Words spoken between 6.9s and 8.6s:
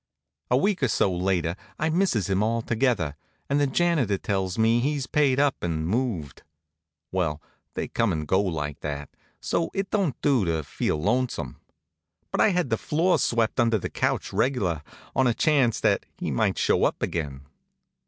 Well, they come and go